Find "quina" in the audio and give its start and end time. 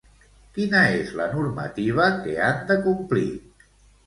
0.55-0.79